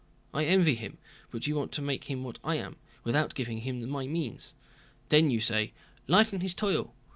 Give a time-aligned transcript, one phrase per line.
[0.33, 0.97] I envy him,
[1.29, 4.55] but you want to make him what I am, without giving him my means.
[5.09, 5.73] Then you say,
[6.07, 6.95] 'lighten his toil.